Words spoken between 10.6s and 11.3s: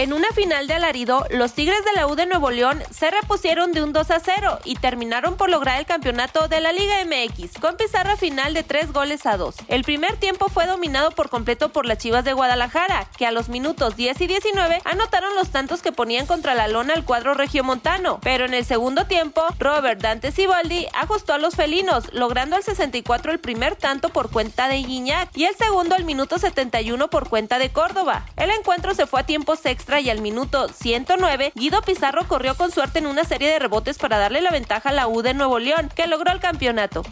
dominado por